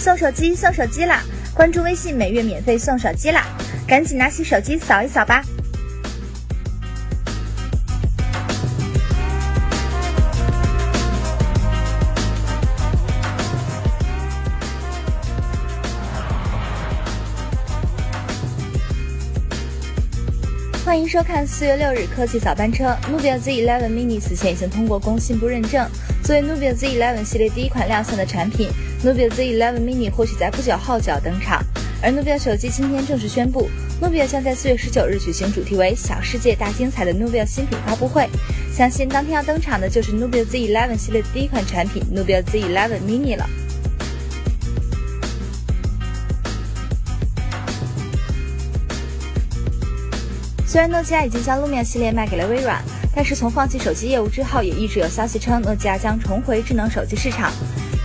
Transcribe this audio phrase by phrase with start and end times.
[0.00, 1.22] 送手机送手机啦！
[1.54, 3.44] 关注微信，每月免费送手机啦！
[3.86, 5.42] 赶紧拿起手机扫一扫吧。
[20.90, 22.86] 欢迎收看四月六日科技早班车。
[23.08, 25.88] Nubia Z11 Mini 此前已经通过工信部认证，
[26.24, 28.68] 作为 Nubia Z11 系列第一款亮相的产品
[29.04, 31.62] ，Nubia Z11 Mini 或许在不久后就要登场。
[32.02, 33.70] 而 Nubia 手机今天正式宣布
[34.02, 38.28] ，Nubia 将在四月十九日举行主题为“小世界大精彩”的 Nubia 新品发布会。
[38.72, 43.48] 相信当天要登场的就是 Nubia Z11 系列的第一款产品 Nubia Z11 Mini 了。
[50.70, 52.80] 虽然诺基亚已经将 Lumia 系列卖给了微软，
[53.12, 57.50] 但是从放弃手机业务之后，也一直有消息称诺基亚将重回智能手机市场。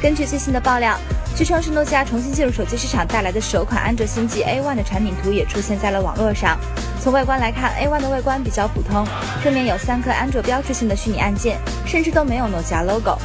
[0.02, 0.98] 根据最新的爆料，
[1.36, 6.58] 据称是诺基亚重新进入手机市场带来的首款安卓新机 A1 的产品图也出现在了网络上。
[7.00, 9.06] 从外观来看，A1 的外观比较普通，
[9.44, 13.16] 正面有三颗安卓标志性的虚拟按键，甚至都没有诺基亚 logo。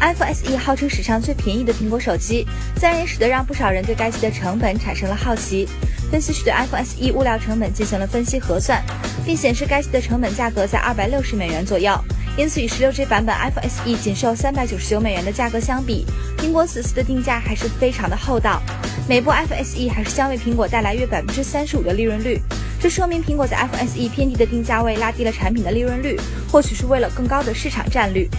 [0.00, 2.46] iPhone SE 号称史上最便宜的苹果手机，
[2.76, 5.68] 自然也使得让不少人对该机的成本产生了好奇。
[6.10, 8.82] 分析师对 iPhone SE 物料成本进行了分析核算，
[9.26, 11.92] 并显示该机的成本价格在二百六十美元左右。
[12.36, 16.06] 因此，与十六 G 版本 iPhone SE 仅售三百九十九美元的价格相比，
[16.38, 18.62] 苹果此次的定价还是非常的厚道。
[19.08, 22.40] 每部 iPhone SE 还是将为苹果带来约百分之三十五的利润率，
[22.80, 26.16] 这说明苹果在 iPhone SE 偏低的定价位拉低了产品的利润率，
[26.50, 28.30] 或许是为了更高的市场占率。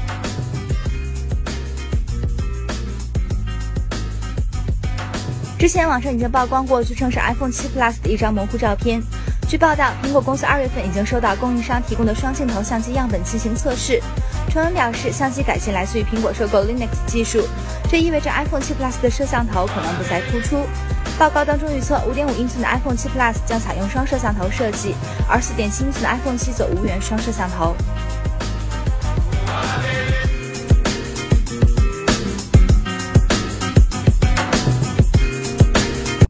[5.60, 9.04] 之前网上已经曝光过，据称是 iPhone 7 Plus 的一张模糊照片。
[9.46, 14.02] 据报道，苹果公司二月份已经收到供应商提供的双镜头相机样本进行测试。
[14.50, 17.46] 传闻表示，相机改进来自于苹果收购 Linux 技术，
[17.92, 20.64] 这意味着 iPhone 7 Plus 的摄像头可能不再突出。
[21.20, 24.96] 报告当中预测，5.5英寸的 iPhone 7 Plus 将采用双摄像头设计，
[25.28, 27.76] 而4.7英寸的 iPhone 7则无缘双摄像头。